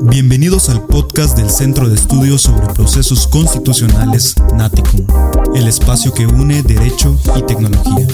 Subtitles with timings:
[0.00, 5.06] Bienvenidos al podcast del Centro de Estudios sobre Procesos Constitucionales Naticum,
[5.54, 8.06] el espacio que une derecho y tecnología.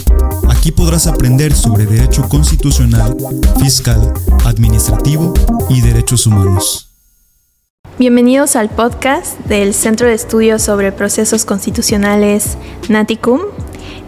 [0.49, 3.17] Aquí podrás aprender sobre derecho constitucional,
[3.61, 4.13] fiscal,
[4.45, 5.33] administrativo
[5.69, 6.91] y derechos humanos.
[7.99, 12.57] Bienvenidos al podcast del Centro de Estudios sobre Procesos Constitucionales
[12.89, 13.41] Naticum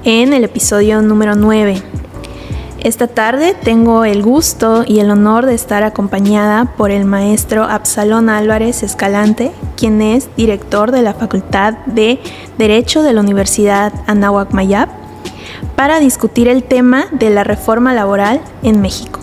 [0.05, 1.83] en el episodio número 9.
[2.81, 8.29] Esta tarde tengo el gusto y el honor de estar acompañada por el maestro Absalón
[8.29, 12.21] Álvarez Escalante, quien es director de la Facultad de
[12.59, 14.89] Derecho de la Universidad Anáhuac Mayab,
[15.75, 19.21] para discutir el tema de la reforma laboral en México.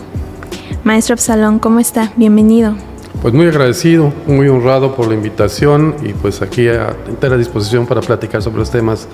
[0.83, 2.11] Maestro Absalón, ¿cómo está?
[2.17, 2.75] Bienvenido.
[3.21, 8.01] Pues muy agradecido, muy honrado por la invitación y pues aquí a entera disposición para
[8.01, 9.07] platicar sobre los temas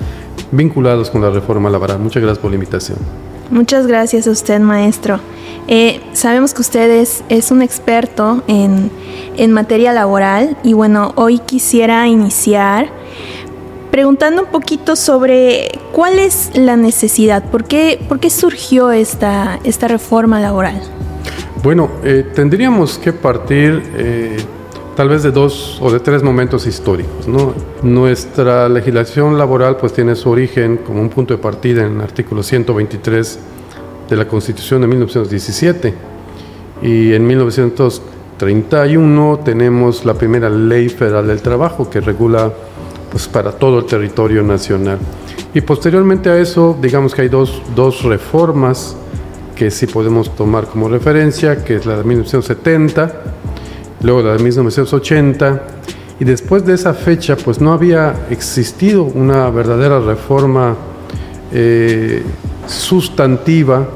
[0.51, 1.99] vinculados con la reforma laboral.
[1.99, 2.97] Muchas gracias por la invitación.
[3.51, 5.19] Muchas gracias a usted, maestro.
[5.67, 6.89] Eh, sabemos que usted
[7.29, 8.91] es, un experto en,
[9.51, 12.89] materia laboral y bueno, hoy quisiera iniciar
[13.89, 19.87] preguntando un poquito sobre cuál es la necesidad, por qué, por qué surgió esta, esta
[19.87, 20.81] reforma laboral.
[21.63, 24.37] Bueno, eh, tendríamos que partir eh,
[24.99, 27.25] tal vez de dos o de tres momentos históricos.
[27.81, 32.43] Nuestra legislación laboral pues tiene su origen como un punto de partida en el artículo
[32.43, 33.39] 123
[34.09, 35.93] de la Constitución de 1917
[36.81, 42.51] y en 1931 tenemos la primera ley federal del trabajo que regula
[43.09, 44.99] pues para todo el territorio nacional.
[45.53, 48.97] Y posteriormente a eso, digamos que hay dos, dos reformas
[49.55, 53.38] que sí podemos tomar como referencia, que es la de 1970
[54.01, 55.63] luego la de 1980,
[56.19, 60.75] y después de esa fecha pues no había existido una verdadera reforma
[61.51, 62.23] eh,
[62.67, 63.87] sustantiva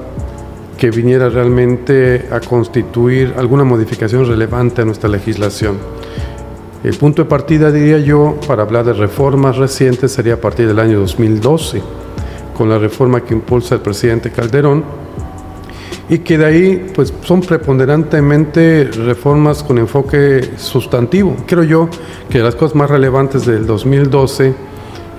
[0.78, 5.78] que viniera realmente a constituir alguna modificación relevante a nuestra legislación.
[6.84, 10.80] El punto de partida, diría yo, para hablar de reformas recientes sería a partir del
[10.80, 11.81] año 2012,
[12.58, 14.84] con la reforma que impulsa el presidente Calderón,
[16.09, 21.36] y que de ahí pues son preponderantemente reformas con enfoque sustantivo.
[21.46, 21.90] Creo yo
[22.30, 24.53] que las cosas más relevantes del 2012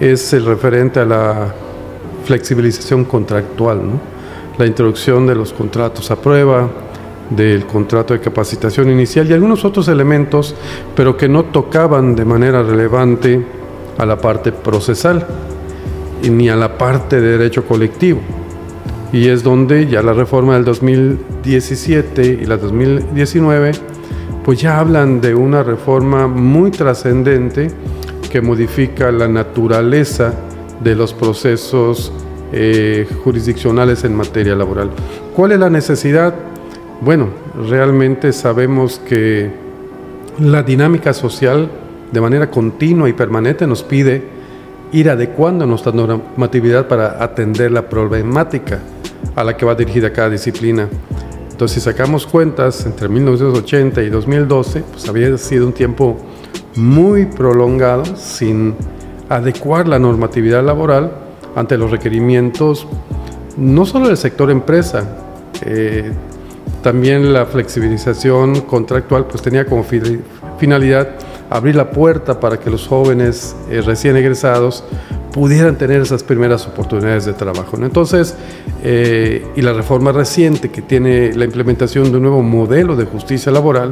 [0.01, 1.55] es el referente a la
[2.25, 3.81] flexibilización contractual,
[4.59, 6.69] la introducción de los contratos a prueba,
[7.31, 10.55] del contrato de capacitación inicial y algunos otros elementos,
[10.95, 13.45] pero que no tocaban de manera relevante
[13.97, 15.27] a la parte procesal
[16.23, 18.21] ni a la parte de derecho colectivo
[19.15, 23.71] y es donde ya la reforma del 2017 y la 2019
[24.45, 27.71] pues ya hablan de una reforma muy trascendente
[28.29, 30.35] que modifica la naturaleza
[30.83, 32.13] de los procesos
[32.53, 34.91] eh, jurisdiccionales en materia laboral.
[35.37, 36.35] ¿Cuál es la necesidad?
[37.01, 37.29] Bueno,
[37.69, 39.49] realmente sabemos que
[40.41, 41.71] la dinámica social
[42.11, 44.25] de manera continua y permanente nos pide
[44.91, 48.81] ir adecuando nuestra normatividad para atender la problemática
[49.35, 50.89] a la que va dirigida cada disciplina.
[51.51, 56.17] Entonces, si sacamos cuentas, entre 1980 y 2012, pues había sido un tiempo
[56.75, 58.75] muy prolongado sin
[59.29, 61.13] adecuar la normatividad laboral
[61.55, 62.87] ante los requerimientos
[63.57, 65.05] no solo del sector empresa,
[65.65, 66.11] eh,
[66.83, 69.85] también la flexibilización contractual pues tenía como
[70.59, 71.09] finalidad
[71.51, 74.85] abrir la puerta para que los jóvenes eh, recién egresados
[75.35, 77.77] pudieran tener esas primeras oportunidades de trabajo.
[77.77, 78.37] Entonces,
[78.85, 83.51] eh, y la reforma reciente que tiene la implementación de un nuevo modelo de justicia
[83.51, 83.91] laboral,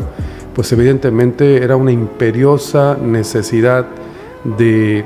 [0.55, 3.87] pues evidentemente era una imperiosa necesidad
[4.57, 5.05] de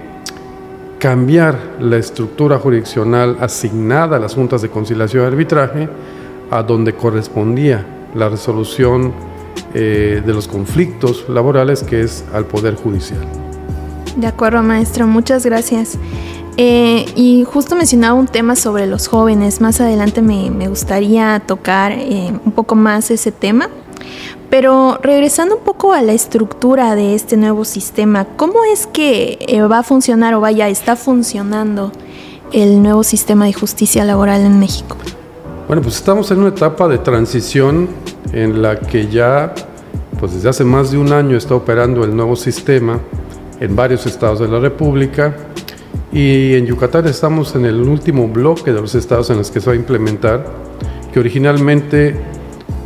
[0.99, 5.89] cambiar la estructura jurisdiccional asignada a las juntas de conciliación y arbitraje
[6.51, 9.15] a donde correspondía la resolución
[9.73, 13.46] eh, de los conflictos laborales, que es al Poder Judicial.
[14.17, 15.99] De acuerdo, maestro, muchas gracias.
[16.57, 19.61] Eh, y justo mencionaba un tema sobre los jóvenes.
[19.61, 23.69] Más adelante me, gustaría tocar eh, un poco más ese tema.
[24.49, 29.61] Pero regresando un poco a la estructura de este nuevo sistema, ¿cómo es que eh,
[29.63, 31.93] va a funcionar o vaya, está funcionando
[32.53, 34.97] el nuevo sistema de justicia laboral en México?
[35.67, 37.89] Bueno, pues estamos en una etapa de transición
[38.33, 39.53] en la que ya,
[40.19, 43.01] pues desde hace más de un año está operando el nuevo sistema
[43.61, 45.35] en varios estados de la República
[46.13, 49.67] y en Yucatán estamos en el último bloque de los estados en los que se
[49.67, 50.47] va a implementar,
[51.13, 52.17] que originalmente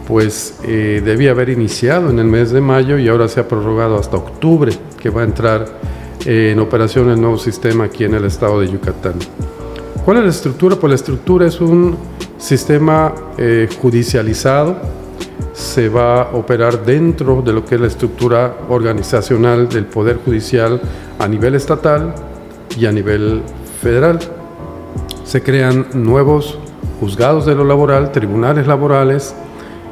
[0.07, 3.97] pues eh, debía haber iniciado en el mes de mayo y ahora se ha prorrogado
[3.97, 5.67] hasta octubre, que va a entrar
[6.27, 9.15] eh, en operación el nuevo sistema aquí en el estado de Yucatán.
[10.05, 10.77] ¿Cuál es la estructura?
[10.77, 11.97] Pues la estructura es un
[12.39, 15.00] sistema eh, judicializado
[15.53, 20.81] se va a operar dentro de lo que es la estructura organizacional del Poder Judicial
[21.19, 22.15] a nivel estatal
[22.79, 23.43] y a nivel
[23.83, 24.19] federal.
[25.25, 26.59] Se crean nuevos
[26.99, 29.35] juzgados de lo laboral, tribunales laborales,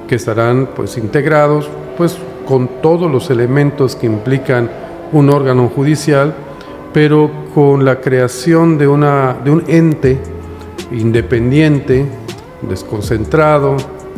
[0.08, 4.70] que estarán pues integrados pues con todos los elementos que implican
[5.12, 6.34] un órgano judicial,
[6.92, 10.18] pero con la creación de, una, de un ente
[10.90, 12.06] independiente,
[12.62, 13.76] desconcentrado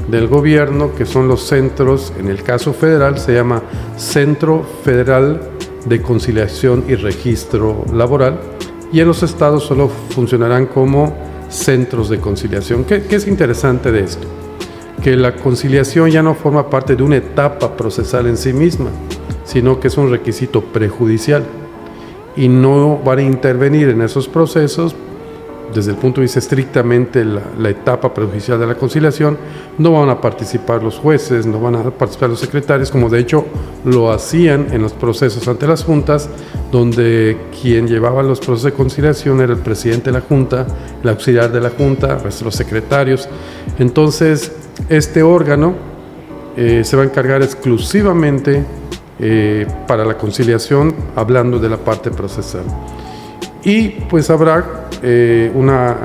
[0.08, 3.62] del gobierno, que son los centros, en el caso federal se llama
[3.96, 5.40] Centro Federal
[5.84, 8.38] de Conciliación y Registro Laboral,
[8.92, 11.16] y en los estados solo funcionarán como
[11.48, 12.84] centros de conciliación.
[12.84, 14.26] ¿Qué, qué es interesante de esto?
[15.02, 18.90] Que la conciliación ya no forma parte de una etapa procesal en sí misma,
[19.44, 21.44] sino que es un requisito prejudicial
[22.36, 24.94] y no van a intervenir en esos procesos
[25.74, 29.38] desde el punto de vista estrictamente la, la, etapa prejudicial de la conciliación,
[29.78, 33.44] no van a participar los jueces, no van a participar los secretarios, como de hecho
[33.84, 36.28] lo hacían en los procesos ante las juntas,
[36.70, 40.66] donde quien llevaba los procesos de conciliación era el presidente de la junta,
[41.02, 43.28] el auxiliar de la junta, los secretarios.
[43.78, 44.52] Entonces,
[44.88, 45.74] este órgano
[46.56, 48.64] eh, se va a encargar exclusivamente
[49.18, 52.64] eh, para la conciliación, hablando de la parte procesal.
[53.64, 55.96] Y pues habrá eh, una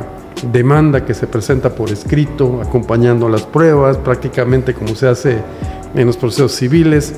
[0.52, 5.38] demanda que se presenta por escrito, acompañando las pruebas, prácticamente como se hace
[5.96, 7.14] en los procesos civiles.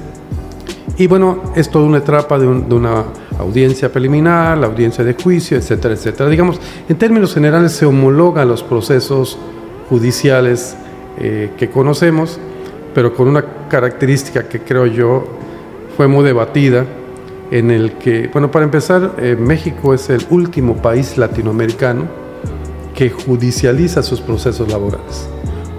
[0.98, 3.04] Y bueno, es toda una etapa de, un, de una
[3.40, 6.30] audiencia preliminar, la audiencia de juicio, etcétera, etcétera.
[6.30, 9.38] Digamos, en términos generales se homologan los procesos
[9.90, 10.76] judiciales
[11.20, 12.40] eh, que conocemos,
[12.94, 15.26] pero con una característica que creo yo
[15.96, 16.86] fue muy debatida,
[17.52, 22.06] en el que, bueno, para empezar, eh, México es el último país latinoamericano
[22.94, 25.30] que judicializa sus procesos laborales.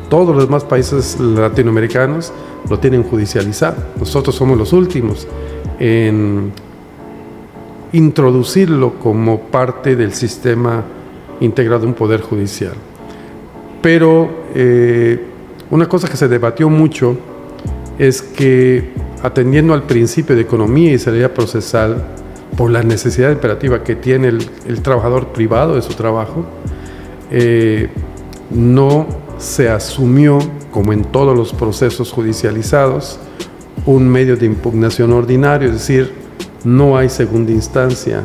[0.08, 2.32] Todos los demás países latinoamericanos
[2.70, 3.76] lo tienen judicializado.
[3.98, 5.26] Nosotros somos los últimos
[5.78, 6.52] en
[7.92, 10.84] introducirlo como parte del sistema
[11.40, 12.74] integrado de un poder judicial.
[13.82, 15.20] Pero eh,
[15.70, 17.16] una cosa que se debatió mucho
[17.98, 18.92] es que
[19.22, 22.04] atendiendo al principio de economía y salida procesal,
[22.56, 26.44] por la necesidad imperativa que tiene el, trabajador privado de su trabajo,
[27.30, 27.88] eh,
[28.50, 29.06] no
[29.38, 30.38] se asumió,
[30.72, 33.18] como en todos los procesos judicializados,
[33.86, 36.12] un medio de impugnación ordinario, es decir,
[36.64, 38.22] no hay segunda instancia,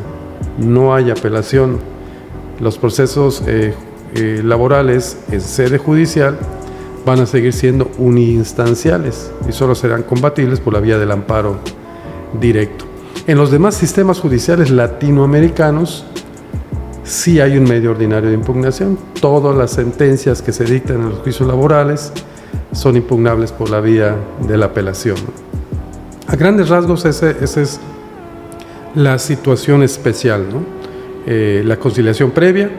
[0.58, 1.78] no hay apelación.
[2.60, 3.74] Los procesos eh,
[4.14, 6.38] eh, laborales en sede judicial
[7.04, 11.58] van a seguir siendo uninstanciales y solo serán combatibles por la vía del amparo
[12.40, 12.84] directo.
[13.26, 16.04] En los demás sistemas judiciales latinoamericanos
[17.04, 18.98] sí hay un medio ordinario de impugnación.
[19.20, 22.12] Todas las sentencias que se dictan en los juicios laborales
[22.72, 24.16] son impugnables por la vía
[24.46, 25.16] de la apelación.
[26.26, 27.80] A grandes rasgos esa es
[28.94, 30.46] la situación especial,
[31.26, 32.70] eh, la conciliación previa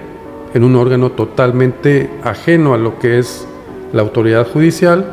[0.53, 3.45] en un órgano totalmente ajeno a lo que es
[3.95, 5.05] la autoridad judicial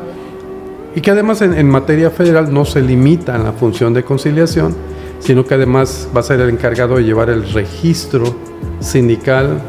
[0.93, 4.75] y que además en, materia federal no se limita en la función de conciliación,
[5.19, 8.35] sino que además va a ser el encargado de llevar el registro
[8.81, 9.61] sindical,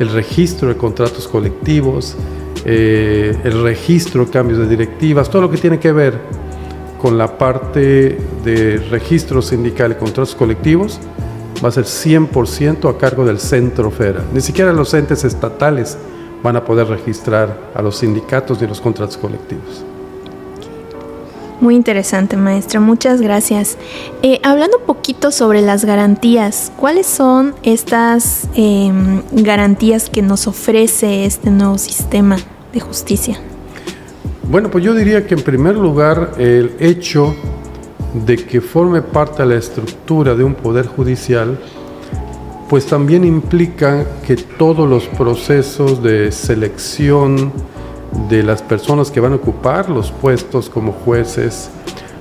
[0.00, 2.16] el registro de contratos colectivos,
[2.64, 6.18] eh, el registro de cambios de directivas, todo lo que tiene que ver
[7.00, 10.98] con la parte de registro sindical y contratos colectivos
[11.62, 14.24] va a ser 100% a cargo del centro federal.
[14.32, 15.98] Ni siquiera los entes estatales
[16.44, 19.82] van a poder registrar a los sindicatos y los contratos colectivos.
[21.60, 22.80] Muy interesante, maestra.
[22.80, 23.78] Muchas gracias.
[24.22, 31.24] Eh, hablando un poquito sobre las garantías, ¿cuáles son estas em, garantías que nos ofrece
[31.24, 32.36] este nuevo sistema
[32.74, 33.38] de justicia?
[34.42, 37.34] Bueno, pues yo diría que en primer lugar el hecho
[38.26, 41.58] de que forme parte de la estructura de un poder judicial
[42.68, 47.52] pues también implica que todos los procesos de selección
[48.28, 51.70] de las personas que van a ocupar los puestos como jueces,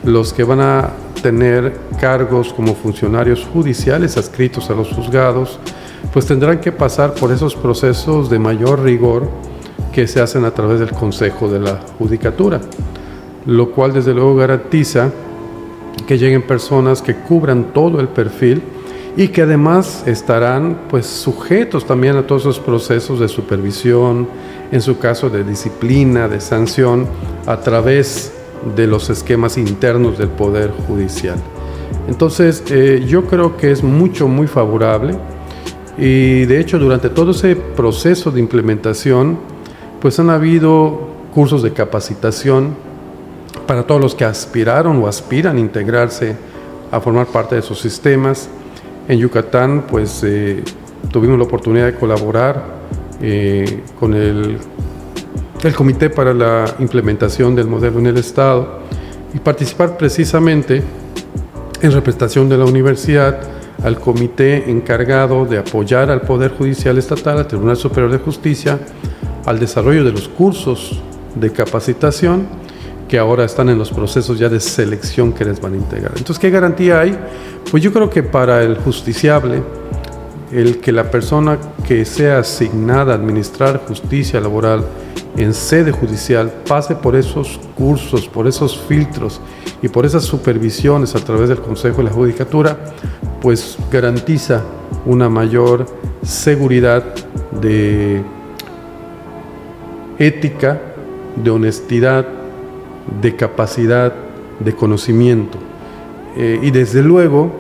[0.03, 0.89] los que van a
[1.21, 5.59] tener cargos como funcionarios judiciales adscritos a los juzgados,
[6.11, 9.29] pues tendrán que pasar por esos procesos de mayor rigor
[9.93, 12.59] que se hacen a través del Consejo de la Judicatura,
[13.45, 15.11] lo cual desde luego garantiza
[16.05, 18.61] que lleguen personas que cubran todo el perfil
[19.15, 24.27] y que además estarán pues sujetos también a todos esos procesos de supervisión,
[24.71, 27.07] en su caso de disciplina, de sanción,
[27.45, 28.33] a través
[28.75, 31.37] de los esquemas internos del Poder Judicial.
[32.07, 35.15] Entonces, eh, yo creo que es mucho, muy favorable
[35.97, 39.37] y de hecho durante todo ese proceso de implementación,
[40.01, 42.75] pues han habido cursos de capacitación
[43.67, 46.35] para todos los que aspiraron o aspiran a integrarse
[46.91, 48.49] a formar parte de sus sistemas.
[49.07, 50.63] En Yucatán, pues eh,
[51.11, 52.63] tuvimos la oportunidad de colaborar
[53.21, 54.57] eh, con el,
[55.63, 58.79] el Comité para la Implementación del Modelo en el Estado
[59.33, 60.81] y participar precisamente
[61.81, 63.41] en representación de la universidad
[63.83, 68.79] al comité encargado de apoyar al Poder Judicial Estatal, al Tribunal Superior de Justicia,
[69.45, 71.01] al desarrollo de los cursos
[71.35, 72.47] de capacitación
[73.13, 76.13] que ahora están en los procesos ya de selección que les van a integrar.
[76.17, 77.15] Entonces, ¿qué garantía hay?
[77.69, 79.61] Pues yo creo que para el justiciable,
[80.51, 84.83] el que la persona que sea asignada a administrar justicia laboral
[85.37, 89.39] en sede judicial pase por esos cursos, por esos filtros
[89.83, 92.79] y por esas supervisiones a través del Consejo de la Judicatura,
[93.43, 94.63] pues garantiza
[95.05, 95.85] una mayor
[96.23, 97.03] seguridad
[97.61, 98.23] de
[100.17, 100.81] ética,
[101.35, 102.25] de honestidad,
[103.21, 104.13] de capacidad,
[104.59, 105.57] de conocimiento.
[106.35, 107.51] Eh, y desde luego,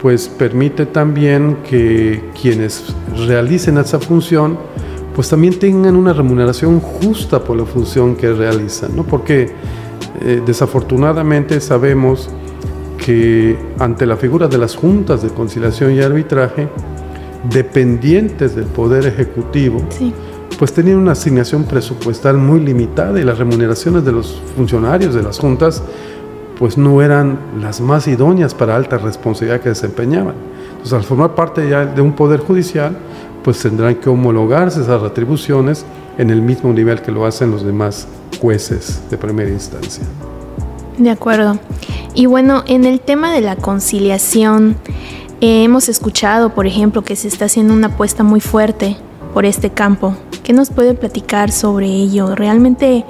[0.00, 2.94] pues permite también que quienes
[3.26, 4.58] realicen esa función,
[5.14, 9.04] pues también tengan una remuneración justa por la función que realizan, ¿no?
[9.04, 9.50] Porque
[10.20, 12.30] eh, desafortunadamente sabemos
[13.04, 16.68] que ante la figura de las juntas de conciliación y arbitraje,
[17.50, 19.80] dependientes del Poder Ejecutivo,
[20.58, 25.38] pues tenían una asignación presupuestal muy limitada y las remuneraciones de los funcionarios de las
[25.38, 25.82] juntas
[26.58, 30.34] pues no eran las más idóneas para alta responsabilidad que desempeñaban.
[30.70, 32.96] Entonces, al formar parte ya de un poder judicial,
[33.44, 35.86] pues tendrán que homologarse esas retribuciones
[36.18, 38.08] en el mismo nivel que lo hacen los demás
[38.40, 40.04] jueces de primera instancia.
[40.98, 41.58] De acuerdo.
[42.14, 44.76] Y bueno, en el tema de la conciliación,
[45.40, 48.96] eh, hemos escuchado, por ejemplo, que se está haciendo una apuesta muy fuerte
[49.32, 50.16] por este campo.
[50.48, 52.34] ¿Qué nos puede platicar sobre ello?
[52.34, 53.04] ¿Realmente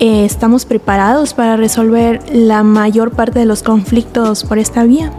[0.00, 5.12] eh, estamos preparados para resolver la mayor parte de los conflictos por esta vía?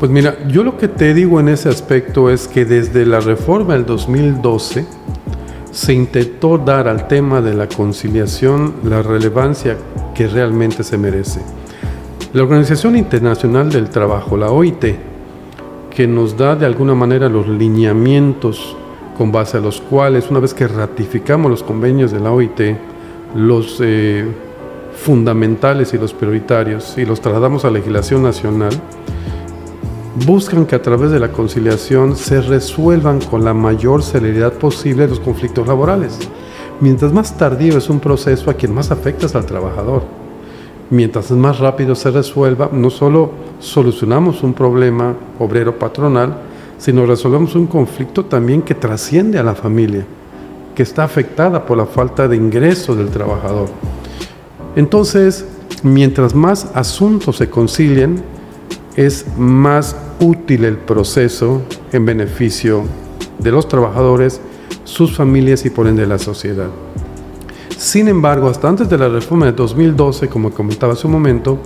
[0.00, 3.74] Pues mira, yo lo que te digo en ese aspecto es que desde la reforma
[3.74, 4.84] del 2012
[5.70, 9.76] se intentó dar al tema de la conciliación la relevancia
[10.16, 11.42] que realmente se merece.
[12.32, 14.84] La Organización Internacional del Trabajo, la OIT,
[15.94, 18.76] que nos da de alguna manera los lineamientos
[19.16, 22.60] con base a los cuales, una vez que ratificamos los convenios de la OIT,
[23.34, 24.26] los eh,
[24.94, 28.72] fundamentales y los prioritarios y los trasladamos a legislación nacional,
[30.26, 35.20] buscan que a través de la conciliación se resuelvan con la mayor celeridad posible los
[35.20, 36.18] conflictos laborales.
[36.80, 40.02] Mientras más tardío es un proceso, a quien más afecta es al trabajador.
[40.90, 43.30] Mientras más rápido se resuelva, no solo
[43.60, 46.36] solucionamos un problema obrero patronal,
[46.78, 50.04] sino resolvemos un conflicto también que trasciende a la familia,
[50.74, 53.68] que está afectada por la falta de ingreso del trabajador.
[54.76, 55.46] Entonces,
[55.82, 58.22] mientras más asuntos se concilien,
[58.94, 62.84] es más útil el proceso en beneficio
[63.38, 64.40] de los trabajadores,
[64.84, 66.68] sus familias y por ende la sociedad.
[67.76, 71.58] Sin embargo, hasta antes de la reforma de 2012, como comentaba hace un momento,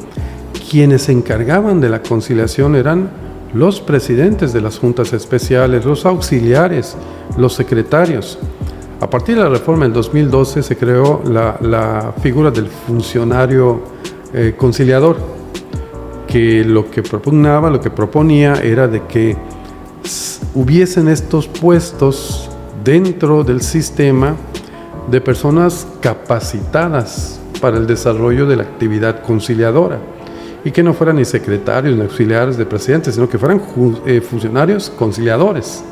[0.68, 3.10] quienes se encargaban de la conciliación eran
[3.52, 6.96] los presidentes de las juntas especiales, los auxiliares,
[7.36, 8.38] los secretarios.
[9.00, 13.80] A partir de la reforma del 2012 se creó la, figura del funcionario
[14.32, 15.16] eh, conciliador,
[16.26, 19.36] que lo que propugnaba, lo que proponía era de que
[20.54, 22.48] hubiesen estos puestos
[22.84, 24.36] dentro del sistema
[25.10, 29.98] de personas capacitadas para el desarrollo de la actividad conciliadora
[30.64, 33.62] y que no fueran ni secretarios ni auxiliares de presidente, sino que fueran
[34.06, 35.82] eh, funcionarios conciliadores.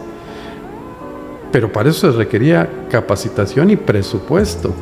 [1.50, 4.72] Pero para eso se requería capacitación y presupuesto.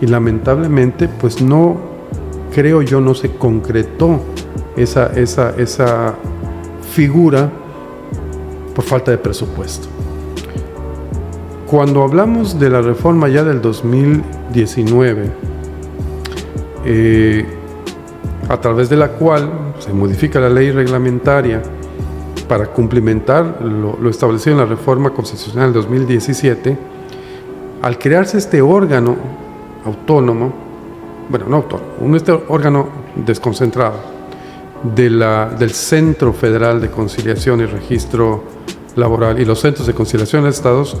[0.00, 1.80] Y lamentablemente, pues no,
[2.54, 4.20] creo yo, no se concretó
[4.76, 6.14] esa, esa, esa
[6.92, 7.50] figura
[8.74, 9.88] por falta de presupuesto.
[11.66, 15.30] Cuando hablamos de la reforma ya del 2019,
[16.84, 17.46] eh,
[18.52, 21.62] a través de la cual se modifica la ley reglamentaria
[22.46, 26.76] para cumplimentar lo, establecido en la reforma constitucional del 2017,
[27.80, 29.16] al crearse este órgano
[29.86, 30.52] autónomo,
[31.30, 33.94] bueno, no autónomo, este órgano desconcentrado
[34.82, 38.44] de la, del Centro Federal de Conciliación y Registro
[38.96, 40.98] Laboral y los centros de conciliación de estados,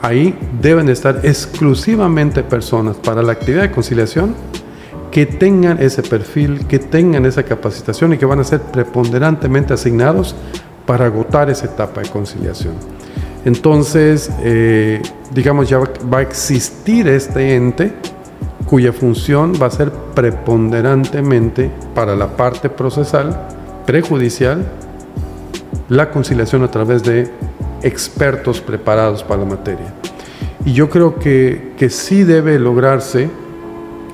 [0.00, 4.34] ahí deben estar exclusivamente personas para la actividad de conciliación
[5.10, 10.34] que tengan ese perfil, que tengan esa capacitación y que van a ser preponderantemente asignados
[10.86, 12.74] para agotar esa etapa de conciliación.
[13.44, 15.00] Entonces, eh,
[15.32, 17.92] digamos, ya va a existir este ente
[18.66, 23.48] cuya función va a ser preponderantemente para la parte procesal,
[23.86, 24.64] prejudicial,
[25.88, 27.30] la conciliación a través de
[27.82, 29.94] expertos preparados para la materia.
[30.64, 33.30] Y yo creo que, que sí debe lograrse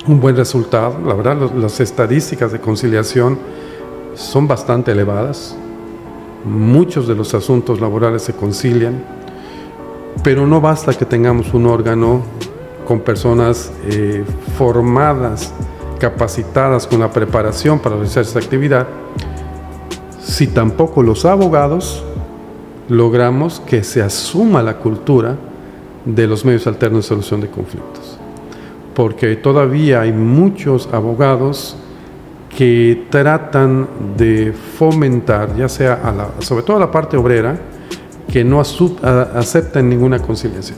[0.07, 0.99] un buen resultado.
[1.05, 3.37] La verdad, las estadísticas de conciliación
[4.15, 5.55] son bastante elevadas.
[6.43, 9.03] Muchos de los asuntos laborales se concilian,
[10.23, 12.21] pero no basta que tengamos un órgano
[12.87, 14.23] con personas eh,
[14.57, 15.51] formadas,
[15.99, 18.87] capacitadas con la preparación para realizar esta actividad,
[20.21, 22.03] si tampoco los abogados
[22.89, 25.35] logramos que se asuma la cultura
[26.05, 28.04] de los medios alternos de solución de conflictos.
[28.95, 31.77] Porque todavía hay muchos abogados
[32.57, 33.87] que tratan
[34.17, 35.99] de fomentar, ya sea
[36.39, 37.59] sobre todo a la parte obrera,
[38.31, 40.77] que no acepten ninguna conciliación.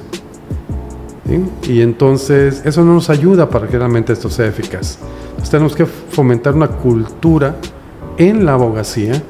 [1.68, 4.98] Y entonces eso no nos ayuda para que realmente esto sea eficaz.
[5.30, 7.56] Entonces, tenemos que fomentar una cultura
[8.18, 9.22] en la abogacía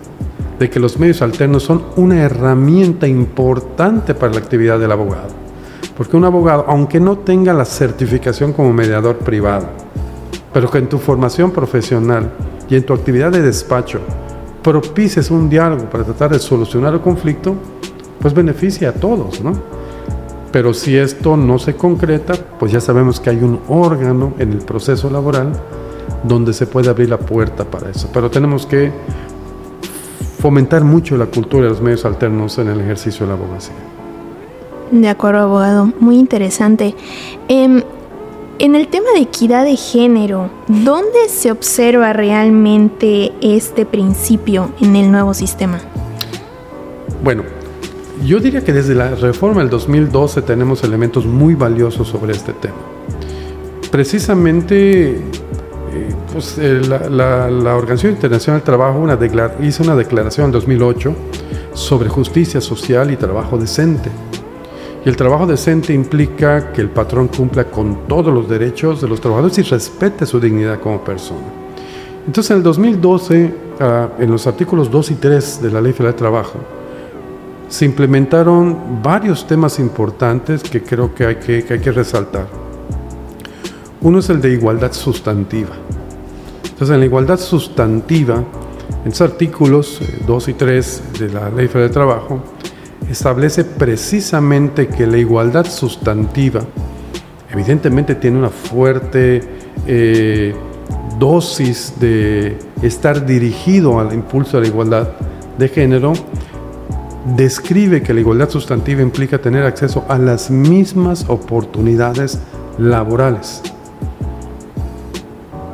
[0.58, 5.37] de que los medios alternos son una herramienta importante para la actividad del abogado.
[5.98, 9.66] Porque un abogado, aunque no tenga la certificación como mediador privado,
[10.54, 12.30] pero que en tu formación profesional
[12.70, 14.00] y en tu actividad de despacho
[14.62, 17.56] propices un diálogo para tratar de solucionar el conflicto,
[18.22, 19.54] pues beneficia a todos, ¿no?
[20.52, 24.60] Pero si esto no se concreta, pues ya sabemos que hay un órgano en el
[24.60, 25.52] proceso laboral
[26.24, 28.10] donde se puede abrir la puerta para eso.
[28.14, 28.92] Pero tenemos que
[30.40, 33.97] fomentar mucho la cultura de los medios alternos en el ejercicio de la abogacía.
[34.92, 35.92] De acuerdo, abogado.
[36.00, 36.96] Muy interesante.
[37.48, 37.82] Em,
[38.60, 45.12] en el tema de equidad de género, ¿dónde se observa realmente este principio en el
[45.12, 45.80] nuevo sistema?
[47.24, 47.44] Bueno,
[48.26, 52.78] yo diría que desde la reforma del 2012 tenemos elementos muy valiosos sobre este tema.
[53.92, 55.22] Precisamente eh,
[56.34, 59.08] pues, eh, la, Organización Internacional del Trabajo
[59.62, 61.16] hizo una declaración en 2008
[61.74, 64.10] sobre justicia social y trabajo decente.
[65.06, 69.22] Y el trabajo decente implica que el patrón cumpla con todos los derechos de los
[69.22, 71.48] trabajadores y respete su dignidad como persona.
[72.26, 76.14] Entonces en el 2012, ah, en los artículos 2 y 3 de la Ley Federal
[76.14, 76.60] del Trabajo,
[77.70, 82.48] se implementaron varios temas importantes que creo que hay que, hay que resaltar.
[84.02, 85.76] Uno es el de igualdad sustantiva.
[86.64, 91.68] Entonces, en la igualdad sustantiva, en los artículos 2 eh, y 3 de la Ley
[91.68, 92.40] Federal de Trabajo,
[93.10, 96.62] establece precisamente que la igualdad sustantiva,
[97.52, 99.42] evidentemente tiene una fuerte
[99.86, 100.54] eh,
[101.18, 105.10] dosis de estar dirigido al impulso de la igualdad
[105.58, 106.14] de género,
[107.36, 112.40] describe que la igualdad sustantiva implica tener acceso a las mismas oportunidades
[112.78, 113.62] laborales.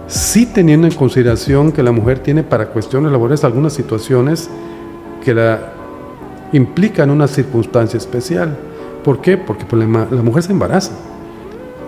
[0.07, 4.49] Sí teniendo en consideración que la mujer tiene para cuestiones laborales algunas situaciones
[5.23, 5.73] que la
[6.53, 8.57] implican una circunstancia especial.
[9.03, 9.37] ¿Por qué?
[9.37, 10.93] Porque pues, la mujer se embaraza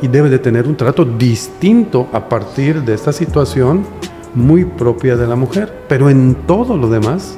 [0.02, 3.86] y debe de tener un trato distinto a partir de esta situación
[4.34, 5.74] muy propia de la mujer.
[5.88, 7.38] Pero en todo lo demás,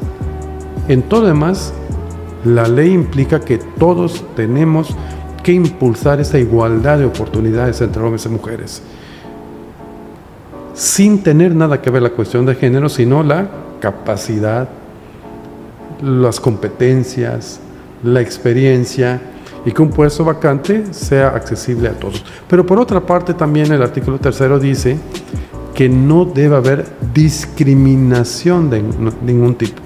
[0.88, 1.74] en todo lo demás,
[2.44, 4.96] la ley implica que todos tenemos
[5.44, 8.82] que impulsar esa igualdad de oportunidades entre hombres y mujeres,
[10.74, 13.48] sin tener nada que ver la cuestión de género, sino la
[13.80, 14.68] capacidad,
[16.02, 17.60] las competencias,
[18.04, 19.22] la experiencia
[19.66, 22.24] y que un puesto vacante sea accesible a todos.
[22.48, 24.98] Pero por otra parte también el artículo tercero dice
[25.74, 28.82] que no debe haber discriminación de
[29.24, 29.82] ningún tipo.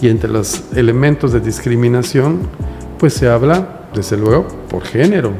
[0.00, 2.40] Y entre los elementos de discriminación,
[2.98, 5.32] pues se habla, desde luego, por género,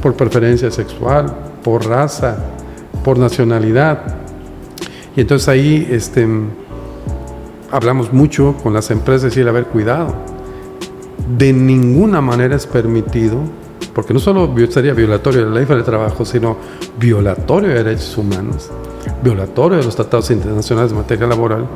[0.00, 2.36] por preferencia sexual, por raza,
[3.02, 4.16] por nacionalidad.
[5.16, 6.28] Y entonces ahí este,
[7.74, 10.14] hablamos mucho con las empresas, decir, a ver, cuidado,
[11.36, 13.38] de ninguna manera es permitido,
[13.92, 16.56] porque no solo sería violatorio de la ley de trabajo, sino
[17.00, 18.70] violatorio de derechos humanos,
[19.24, 21.66] violatorio de los tratados internacionales de materia laboral,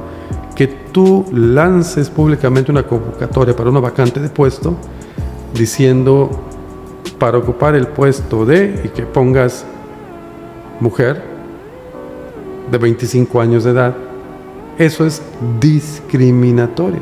[0.55, 4.77] que tú lances públicamente una convocatoria para una vacante de puesto
[5.53, 6.31] diciendo
[7.19, 9.65] para ocupar el puesto de y que pongas
[10.79, 11.25] mujer
[12.71, 14.08] de 25 años de edad,
[14.79, 15.21] eso es
[15.61, 17.01] discriminatorio,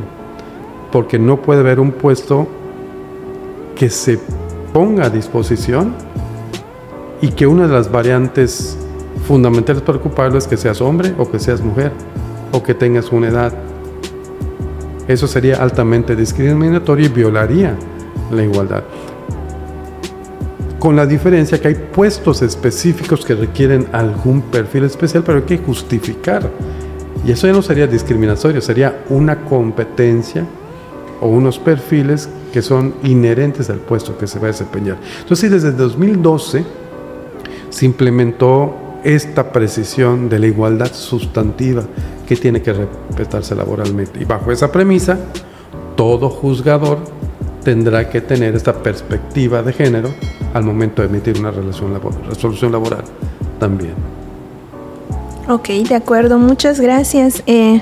[0.91, 2.49] porque no puede haber un puesto
[3.75, 4.19] que se
[4.73, 5.95] ponga a disposición
[7.21, 8.79] y que una de las variantes
[9.27, 11.93] fundamentales para ocuparlo es que seas hombre o que seas mujer
[12.53, 13.53] o que tengas una edad.
[15.07, 17.77] Eso sería altamente discriminatorio y violaría
[18.31, 18.83] la igualdad.
[20.79, 25.59] con la diferencia que hay puestos específicos que requieren algún perfil especial, pero hay que
[25.59, 26.49] justificar.
[27.27, 30.47] Y eso ya no sería discriminatorio, sería una competencia
[31.21, 34.97] o unos perfiles que son inherentes al puesto que se va a desempeñar.
[35.23, 36.65] Entonces, desde 2012
[37.69, 41.83] se implementó esta precisión de la igualdad sustantiva
[42.29, 44.23] que tiene que respetarse laboralmente.
[44.23, 45.19] Y bajo esa premisa,
[45.97, 46.99] todo juzgador
[47.65, 50.11] tendrá que tener esta perspectiva de género
[50.55, 53.03] al momento de emitir una resolución laboral
[53.59, 54.26] también.
[55.49, 57.45] Ok, de acuerdo, muchas gracias.
[57.47, 57.81] Eh,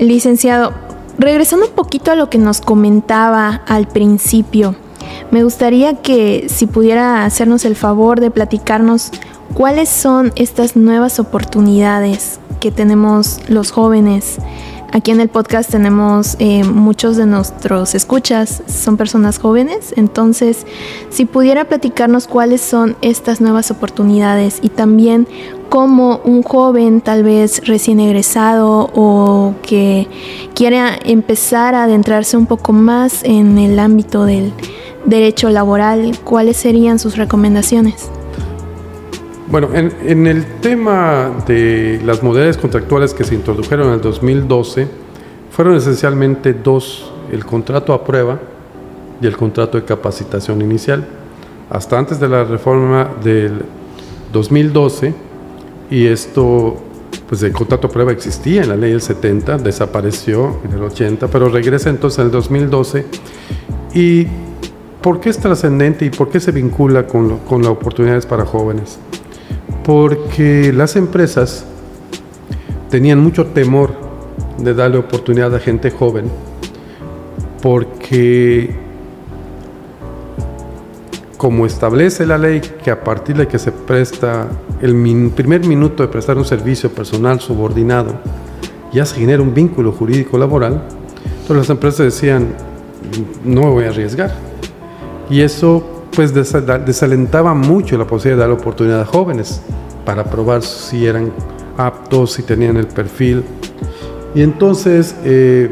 [0.00, 0.72] licenciado,
[1.18, 4.74] regresando un poquito a lo que nos comentaba al principio,
[5.30, 9.12] me gustaría que si pudiera hacernos el favor de platicarnos
[9.54, 14.38] cuáles son estas nuevas oportunidades que tenemos los jóvenes
[14.94, 20.64] Aquí en el podcast tenemos eh, muchos de nuestros escuchas, son personas jóvenes, entonces
[21.10, 25.26] si pudiera platicarnos cuáles son estas nuevas oportunidades y también
[25.68, 30.06] cómo un joven tal vez recién egresado o que
[30.54, 34.52] quiera empezar a adentrarse un poco más en el ámbito del
[35.06, 38.10] derecho laboral, ¿cuáles serían sus recomendaciones?
[39.54, 44.88] Bueno, en, el tema de las modalidades contractuales que se introdujeron en el 2012,
[45.52, 48.40] fueron esencialmente dos, el contrato a prueba
[49.22, 51.06] y el contrato de capacitación inicial.
[51.70, 53.64] Hasta antes de la reforma del
[54.32, 55.14] 2012,
[55.88, 56.74] y esto,
[57.28, 61.28] pues el contrato a prueba existía en la ley del 70, desapareció en el 80,
[61.28, 63.06] pero regresa entonces en el 2012.
[63.94, 64.26] ¿Y
[65.00, 68.98] por qué es trascendente y por qué se vincula con las oportunidades para jóvenes?
[69.84, 71.64] Porque las empresas
[72.90, 73.92] tenían mucho temor
[74.58, 76.30] de darle oportunidad a gente joven,
[77.62, 78.74] porque
[81.36, 84.48] como establece la ley que a partir de que se presta
[84.80, 88.14] el primer minuto de prestar un servicio personal subordinado,
[88.92, 90.82] ya se genera un vínculo jurídico laboral,
[91.24, 92.54] entonces las empresas decían,
[93.44, 94.34] no me voy a arriesgar.
[95.28, 99.60] Y eso pues desalentaba mucho la posibilidad de dar oportunidad a jóvenes
[100.04, 101.32] para probar si eran
[101.76, 103.44] aptos, si tenían el perfil.
[104.34, 105.70] Y entonces eh,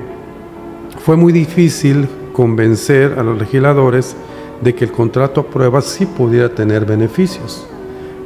[1.05, 4.17] fue muy difícil convencer a los legisladores
[4.63, 7.67] de que el contrato a prueba sí pudiera tener beneficios,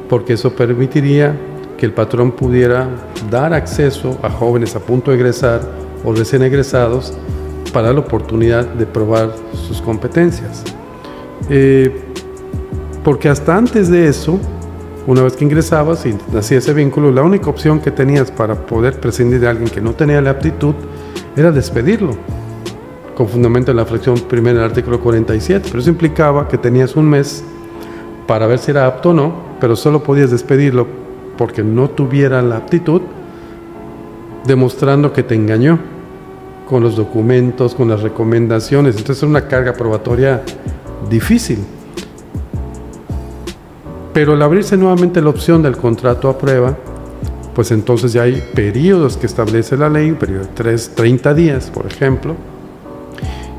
[0.07, 1.35] porque eso permitiría
[1.77, 2.87] que el patrón pudiera
[3.29, 5.61] dar acceso a jóvenes a punto de egresar
[6.03, 7.13] o recién egresados
[7.73, 9.31] para la oportunidad de probar
[9.67, 10.63] sus competencias.
[11.49, 12.06] Eh,
[13.07, 14.37] porque hasta antes de eso,
[15.05, 18.99] una vez que ingresabas y hacía ese vínculo, la única opción que tenías para poder
[18.99, 20.75] prescindir de alguien que no tenía la aptitud
[21.37, 22.17] era despedirlo,
[23.15, 25.69] con fundamento en la fracción primera del artículo 47.
[25.69, 27.45] Pero eso implicaba que tenías un mes
[28.27, 30.85] para ver si era apto o no, pero solo podías despedirlo
[31.37, 33.03] porque no tuviera la aptitud,
[34.45, 35.79] demostrando que te engañó
[36.67, 38.97] con los documentos, con las recomendaciones.
[38.97, 40.43] Entonces era una carga probatoria
[41.09, 41.76] difícil.
[44.17, 46.75] Pero al abrirse nuevamente la opción del contrato a prueba,
[47.53, 51.69] pues entonces ya hay periodos que establece la ley, un periodo de 3, 30 días,
[51.69, 52.35] por ejemplo,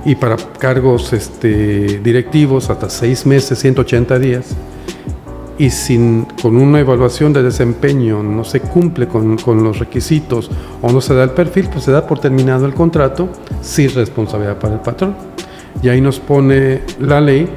[0.04, 4.46] y para cargos este, directivos hasta 6 meses, 180 días,
[5.58, 10.50] y sin, con una evaluación de desempeño no se cumple con, con, los requisitos
[10.82, 13.28] o no se da el perfil, pues se da por terminado el contrato
[13.62, 15.14] sin responsabilidad para el patrón.
[15.84, 17.48] Y ahí nos pone la ley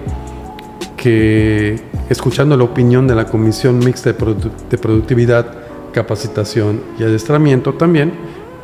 [0.95, 5.45] que escuchando la opinión de la Comisión Mixta de, Productividad,
[5.93, 8.11] Capacitación y Adiestramiento también,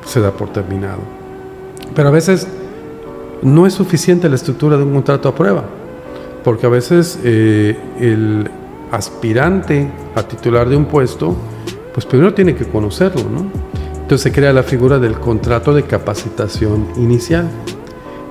[0.05, 0.99] se da por terminado.
[1.95, 2.45] Pero a veces
[3.41, 5.63] no es suficiente la estructura de un contrato a prueba,
[6.43, 8.49] porque a veces eh, el
[8.91, 11.33] aspirante a titular de un puesto,
[11.93, 13.49] pues primero tiene que conocerlo, ¿no?
[13.93, 17.47] Entonces se crea la figura del contrato de capacitación inicial.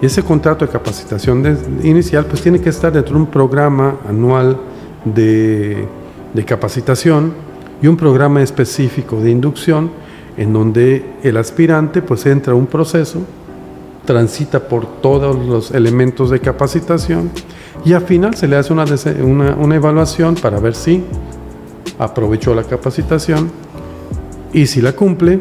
[0.02, 4.58] Y ese contrato de capacitación inicial pues tiene que estar dentro de un programa anual
[5.14, 5.86] de,
[6.44, 7.32] capacitación
[7.80, 9.90] y un programa específico de inducción
[10.36, 13.20] en donde el aspirante pues entra a un proceso,
[14.04, 17.30] transita por todos los elementos de capacitación
[17.84, 18.84] y al final se le hace una,
[19.22, 21.02] una, una evaluación para ver si
[21.98, 23.50] aprovechó la capacitación
[24.52, 25.40] y si la cumple,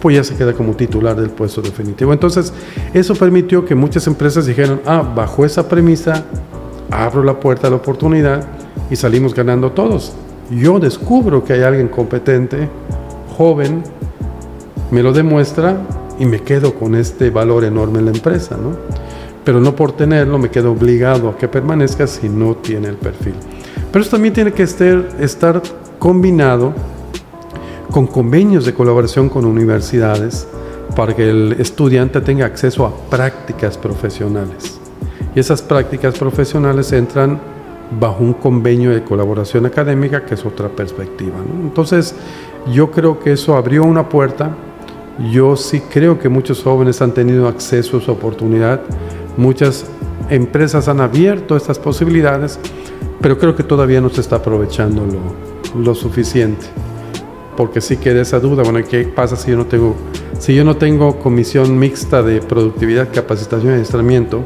[0.00, 2.12] pues ya se queda como titular del puesto definitivo.
[2.12, 2.52] Entonces,
[2.92, 6.24] eso permitió que muchas empresas dijeran, ah, bajo esa premisa,
[6.90, 8.46] abro la puerta a la oportunidad
[8.90, 10.12] y salimos ganando todos.
[10.50, 12.68] Yo descubro que hay alguien competente,
[13.36, 13.82] joven,
[14.90, 15.78] me lo demuestra
[16.18, 18.76] y me quedo con este valor enorme en la empresa, ¿no?
[19.44, 23.34] Pero no por tenerlo me quedo obligado a que permanezca si no tiene el perfil.
[23.90, 25.62] Pero eso también tiene que estar, estar
[25.98, 26.72] combinado
[27.90, 30.46] con convenios de colaboración con universidades
[30.96, 34.78] para que el estudiante tenga acceso a prácticas profesionales.
[35.34, 37.40] Y esas prácticas profesionales entran
[37.98, 41.36] bajo un convenio de colaboración académica, que es otra perspectiva.
[41.62, 42.14] Entonces,
[42.72, 44.56] yo creo que eso abrió una puerta.
[45.30, 48.80] Yo sí creo que muchos jóvenes han tenido acceso a esa oportunidad.
[49.36, 49.86] Muchas
[50.30, 52.58] empresas han abierto estas posibilidades,
[53.20, 56.66] pero creo que todavía no se está aprovechando lo, lo suficiente.
[57.56, 59.94] Porque sí queda esa duda, bueno, ¿qué pasa si yo no tengo,
[60.40, 64.42] si yo no tengo comisión mixta de productividad, capacitación y adiestramiento?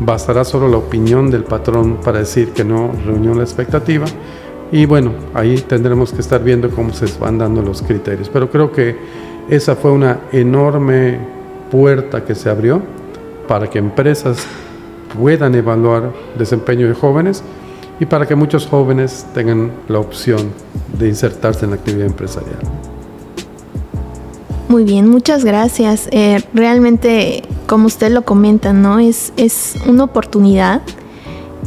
[0.00, 4.06] Bastará solo la opinión del patrón para decir que no reunió la expectativa.
[4.72, 8.28] Y bueno, ahí tendremos que estar viendo cómo se van dando los criterios.
[8.28, 8.96] Pero creo que
[9.48, 11.18] esa fue una enorme
[11.70, 12.82] puerta que se abrió
[13.46, 14.46] para que empresas
[15.18, 17.42] puedan evaluar desempeño de jóvenes
[18.00, 20.50] y para que muchos jóvenes tengan la opción
[20.98, 22.58] de insertarse en la actividad empresarial.
[24.68, 26.08] Muy bien, muchas gracias.
[26.10, 28.98] Eh, realmente, como usted lo comenta, ¿no?
[28.98, 30.82] Es, es una oportunidad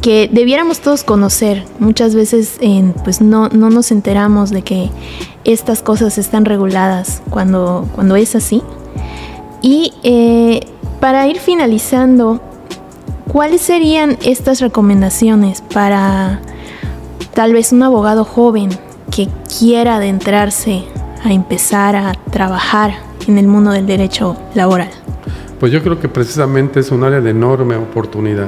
[0.01, 1.65] que debiéramos todos conocer.
[1.79, 2.59] Muchas veces
[3.03, 4.89] pues no, no, nos enteramos de que
[5.43, 8.61] estas cosas están reguladas cuando, cuando es así.
[9.61, 10.61] Y eh,
[10.99, 12.39] para ir finalizando,
[13.31, 16.39] ¿cuáles serían estas recomendaciones para
[17.33, 18.69] tal vez un abogado joven
[19.11, 19.27] que
[19.59, 20.83] quiera adentrarse
[21.23, 22.93] a empezar a trabajar
[23.27, 24.89] en el mundo del derecho laboral?
[25.59, 28.47] Pues yo creo que precisamente es un área de enorme oportunidad.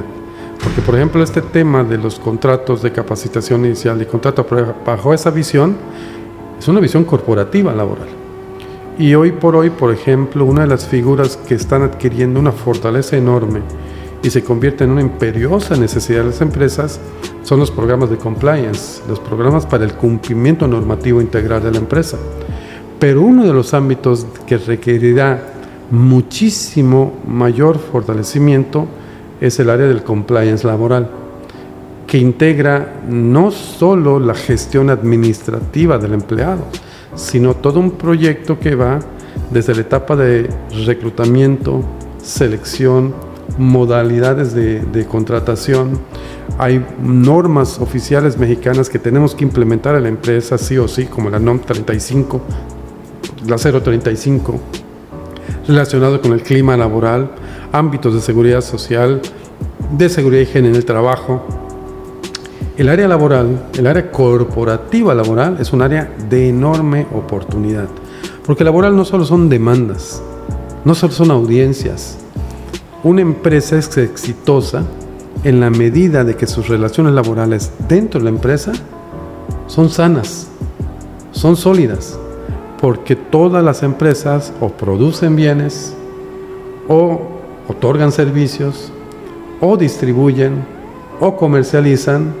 [0.62, 4.46] Porque, por ejemplo, este tema de los contratos de capacitación inicial y contrato
[4.86, 5.76] bajo esa visión
[6.58, 8.08] es una visión corporativa laboral.
[8.98, 13.16] Y hoy por hoy, por ejemplo, una de las figuras que están adquiriendo una fortaleza
[13.16, 13.60] enorme
[14.22, 17.00] y se convierte en una imperiosa necesidad de las empresas
[17.42, 22.16] son los programas de compliance, los programas para el cumplimiento normativo integral de la empresa.
[22.98, 25.51] Pero uno de los ámbitos que requerirá
[25.92, 28.86] muchísimo mayor fortalecimiento
[29.42, 31.10] es el área del compliance laboral,
[32.06, 36.64] que integra no solo la gestión administrativa del empleado,
[37.14, 39.00] sino todo un proyecto que va
[39.50, 40.48] desde la etapa de
[40.86, 41.82] reclutamiento,
[42.22, 43.14] selección,
[43.58, 45.98] modalidades de, de, contratación.
[46.58, 51.28] Hay normas oficiales mexicanas que tenemos que implementar en la empresa sí o sí, como
[51.28, 52.40] la NOM 35
[53.46, 54.60] la 035,
[55.66, 57.30] relacionado con el clima laboral,
[57.72, 59.20] ámbitos de seguridad social,
[59.96, 61.42] de seguridad y higiene en el trabajo.
[62.76, 67.88] El área laboral, el área corporativa laboral es un área de enorme oportunidad,
[68.46, 70.22] porque laboral no solo son demandas,
[70.84, 72.18] no solo son audiencias.
[73.04, 74.84] Una empresa es exitosa
[75.44, 78.72] en la medida de que sus relaciones laborales dentro de la empresa
[79.66, 80.48] son sanas,
[81.32, 82.18] son sólidas,
[82.82, 85.94] porque todas las empresas o producen bienes
[86.88, 87.20] o
[87.68, 88.92] otorgan servicios
[89.60, 90.64] o distribuyen
[91.20, 92.34] o comercializan,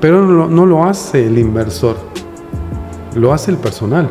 [0.00, 1.96] pero no, lo hace el inversor,
[3.16, 4.08] lo hace el personal.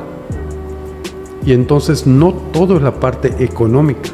[1.45, 4.09] Y entonces no todo es la parte económica,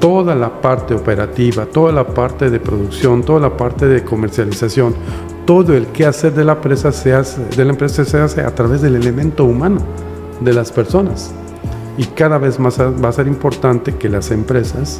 [0.00, 4.92] toda la parte operativa, toda la parte de producción, toda la parte de comercialización,
[5.46, 8.54] todo el que hacer de la empresa se hace, de la empresa se hace a
[8.54, 9.80] través del elemento humano
[10.40, 11.32] de las personas.
[11.96, 14.98] Y cada vez más va a ser importante que las empresas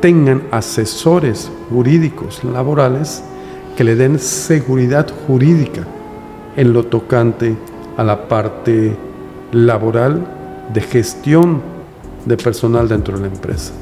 [0.00, 3.22] tengan asesores jurídicos laborales
[3.76, 5.86] que le den seguridad jurídica
[6.56, 7.56] en lo tocante
[7.96, 8.96] a la parte
[9.52, 10.26] laboral
[10.72, 11.60] de gestión
[12.24, 13.72] de personal dentro de la empresa.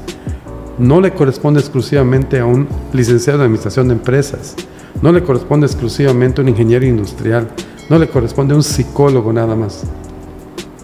[0.77, 4.55] No le corresponde exclusivamente a un licenciado de administración de empresas,
[5.01, 7.47] no le corresponde exclusivamente a un ingeniero industrial,
[7.89, 9.83] no le corresponde a un psicólogo nada más.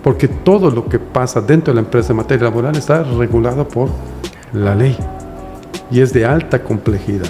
[0.04, 3.90] Porque todo lo que pasa dentro de la empresa en materia laboral está regulado por
[4.54, 4.98] la ley.
[5.92, 7.30] Y es de alta complejidad,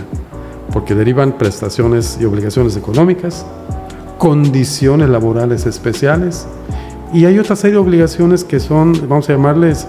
[0.72, 3.46] porque derivan prestaciones y obligaciones económicas,
[4.18, 6.46] condiciones laborales especiales
[7.14, 9.86] y hay otra serie de obligaciones que son, vamos a llamarles,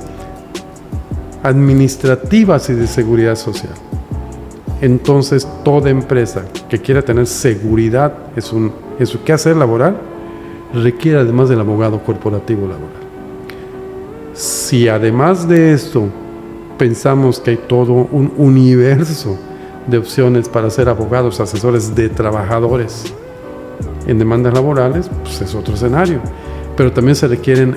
[1.42, 3.72] administrativas y de seguridad social.
[4.80, 9.96] Entonces, toda empresa que quiera tener seguridad en su, en su quehacer laboral
[10.74, 13.02] requiere además del abogado corporativo laboral.
[14.34, 16.08] Si además de esto
[16.78, 19.36] pensamos que hay todo un universo
[19.86, 23.04] de opciones para ser abogados, asesores de trabajadores
[24.06, 26.20] en demandas laborales, pues es otro escenario.
[26.76, 27.76] Pero también se requieren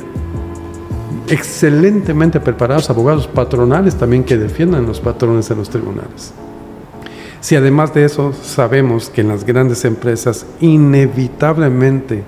[1.29, 6.33] excelentemente preparados abogados patronales también que defiendan los patrones en los tribunales.
[7.41, 12.23] Si además de eso sabemos que en las grandes empresas inevitablemente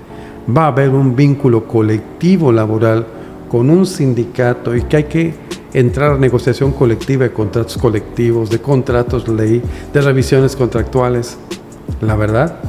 [0.56, 3.06] va a haber un vínculo colectivo laboral
[3.48, 5.34] con un sindicato y que hay que
[5.72, 11.36] entrar a negociación colectiva de contratos colectivos, de contratos ley, de revisiones contractuales.
[12.00, 12.60] La verdad,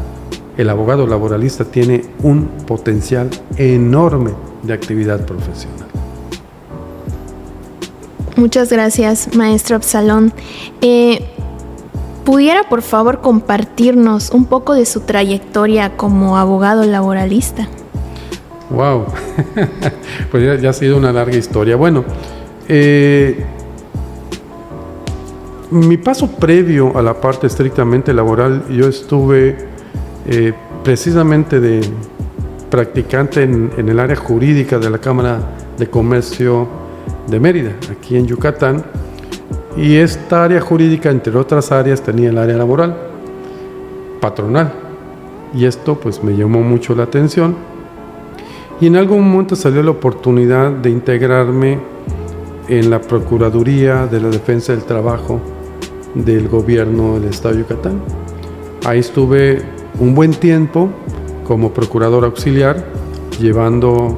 [0.57, 4.31] el abogado laboralista tiene un potencial enorme
[4.63, 5.88] de actividad profesional.
[8.39, 10.31] Muchas gracias, maestro Absalón.
[10.79, 11.19] Eh,
[12.23, 17.67] ¿Pudiera, por favor, compartirnos un poco de su trayectoria como abogado laboralista?
[18.69, 19.07] Wow,
[20.31, 21.75] pues ya, ha sido una larga historia.
[21.75, 22.05] Bueno,
[22.69, 23.43] eh,
[25.71, 29.57] mi paso previo a la parte estrictamente laboral, yo estuve
[30.27, 30.53] eh,
[30.85, 31.81] precisamente de
[32.69, 35.41] practicante en, en, el área jurídica de la Cámara
[35.77, 36.88] de Comercio
[37.29, 38.83] de Mérida, aquí en Yucatán,
[39.77, 42.97] y esta área jurídica, entre otras áreas, tenía el área laboral,
[44.19, 44.71] patronal,
[45.53, 47.55] y esto pues me llamó mucho la atención,
[48.81, 51.79] y en algún momento salió la oportunidad de integrarme
[52.67, 55.41] en la Procuraduría de la Defensa del Trabajo
[56.13, 57.99] del gobierno del Estado de Yucatán.
[58.85, 59.61] Ahí estuve
[59.99, 60.89] un buen tiempo
[61.45, 62.85] como procurador auxiliar,
[63.39, 64.17] llevando,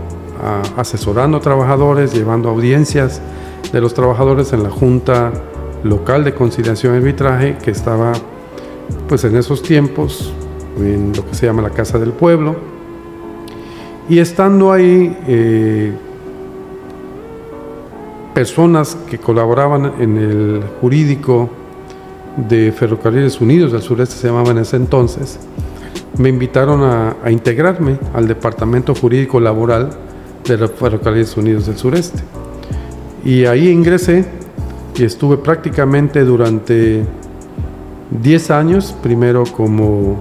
[0.78, 3.22] asesorando a trabajadores, llevando audiencias
[3.72, 5.32] de los trabajadores en la Junta
[5.84, 8.14] Local de Conciliación y Arbitraje, que estaba
[9.08, 10.34] pues en esos tiempos
[10.78, 12.56] en lo que se llama la Casa del Pueblo.
[14.10, 15.94] Y estando ahí, eh,
[18.34, 21.50] personas que colaboraban en el jurídico
[22.36, 25.40] de Ferrocarriles Unidos del Sureste, se llamaban en ese entonces,
[26.18, 29.90] me invitaron a, integrarme al Departamento Jurídico Laboral
[30.48, 32.22] de Ferrocarriles Unidos del Sureste.
[33.24, 34.26] Y ahí ingresé
[34.96, 37.04] y estuve prácticamente durante
[38.10, 40.20] 10 años, primero como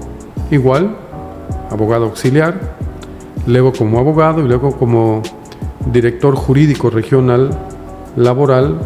[0.51, 0.97] igual,
[1.71, 2.77] abogado auxiliar,
[3.47, 5.23] luego como abogado y luego como
[5.93, 7.51] director jurídico regional
[8.17, 8.79] laboral,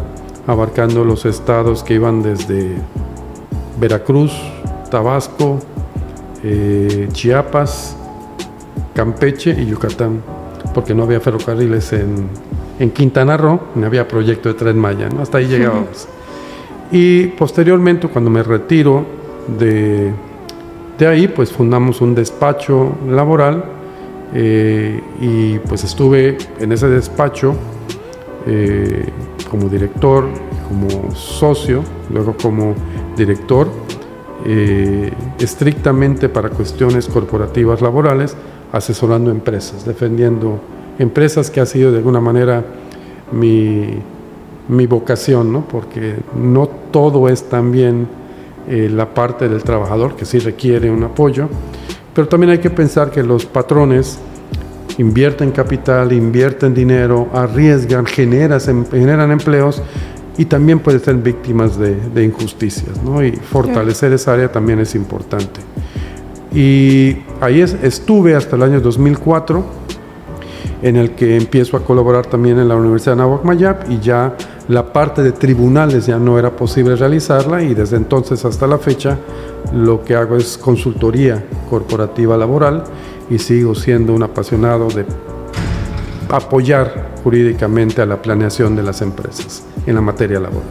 [0.47, 2.75] abarcando los estados que iban desde
[3.79, 4.31] Veracruz,
[4.89, 5.59] Tabasco,
[6.43, 7.95] eh, Chiapas,
[8.93, 10.21] Campeche y Yucatán,
[10.75, 15.47] porque no había ferrocarriles en, Quintana Roo, no había proyecto de Tren Maya, hasta ahí
[15.47, 16.09] llegábamos.
[16.91, 19.05] Y posteriormente, cuando me retiro
[19.57, 20.11] de,
[20.99, 23.63] de ahí, pues fundamos un despacho laboral
[24.33, 27.55] eh, y pues estuve en ese despacho
[28.45, 29.05] eh,
[29.49, 30.25] como director,
[30.67, 32.75] como socio, luego como
[33.15, 33.69] director,
[34.45, 35.09] eh,
[35.39, 38.35] estrictamente para cuestiones corporativas laborales,
[38.75, 40.59] asesorando empresas, defendiendo
[40.99, 42.63] empresas que ha sido de alguna manera
[43.31, 43.99] mi,
[44.67, 45.65] mi vocación, ¿no?
[45.65, 48.07] porque no todo es también
[48.67, 51.47] eh, la parte del trabajador, que sí requiere un apoyo,
[52.13, 54.19] pero también hay que pensar que los patrones
[54.97, 59.81] invierten capital, invierten dinero, arriesgan, generan, generan empleos
[60.37, 63.23] y también pueden ser víctimas de, injusticias, ¿no?
[63.23, 65.61] Y fortalecer esa área también es importante.
[66.55, 69.61] Y ahí estuve hasta el año 2004,
[70.81, 74.37] en el que empiezo a colaborar también en la Universidad de Nahuac y ya
[74.69, 79.17] la parte de tribunales ya no era posible realizarla y desde entonces hasta la fecha
[79.73, 82.83] lo que hago es consultoría corporativa laboral
[83.29, 85.05] y sigo siendo un apasionado de
[86.29, 90.69] apoyar jurídicamente a la planeación de las empresas en la materia laboral.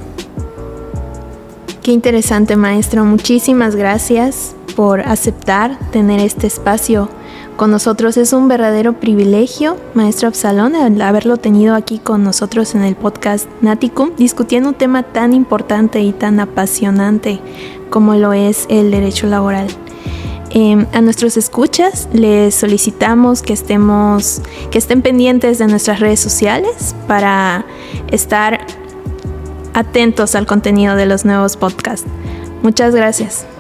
[1.83, 3.05] Qué interesante, maestro.
[3.05, 7.09] Muchísimas gracias por aceptar tener este espacio
[7.57, 8.17] con nosotros.
[8.17, 13.49] Es un verdadero privilegio, maestro Absalón, el haberlo tenido aquí con nosotros en el podcast
[13.61, 17.41] Naticum, discutiendo un tema tan importante y tan apasionante
[17.91, 19.69] como lo es el derecho laboral.
[20.51, 26.95] Em, a nuestros escuchas les solicitamos que estemos, que estén pendientes de nuestras redes sociales
[27.09, 27.67] para
[28.13, 28.65] estar
[29.75, 32.07] atentos al contenido de los nuevos podcasts.
[32.63, 33.54] Muchas gracias.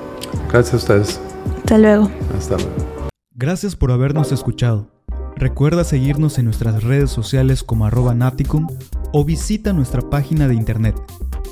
[0.50, 1.20] Gracias a ustedes.
[1.58, 2.10] Hasta luego.
[2.36, 3.08] Hasta luego.
[3.34, 4.88] Gracias por habernos escuchado.
[5.36, 8.68] Recuerda seguirnos en nuestras redes sociales como arroba naticum
[9.12, 10.94] o visita nuestra página de internet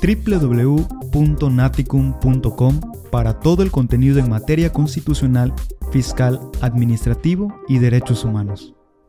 [0.01, 2.79] www.naticum.com
[3.11, 5.53] para todo el contenido en materia constitucional,
[5.91, 8.73] fiscal, administrativo y derechos humanos.